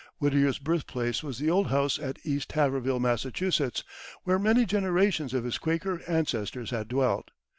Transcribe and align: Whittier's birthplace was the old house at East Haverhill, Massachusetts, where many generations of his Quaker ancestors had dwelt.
Whittier's 0.17 0.57
birthplace 0.57 1.21
was 1.21 1.37
the 1.37 1.51
old 1.51 1.67
house 1.67 1.99
at 1.99 2.17
East 2.23 2.53
Haverhill, 2.53 2.99
Massachusetts, 2.99 3.83
where 4.23 4.39
many 4.39 4.65
generations 4.65 5.31
of 5.31 5.43
his 5.43 5.59
Quaker 5.59 6.01
ancestors 6.07 6.71
had 6.71 6.87
dwelt. 6.87 7.29